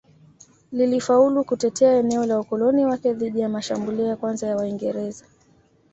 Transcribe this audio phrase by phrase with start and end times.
[0.71, 5.25] Lilifaulu kutetea eneo la ukoloni wake dhidi ya mashambulio ya kwanza ya Waingereza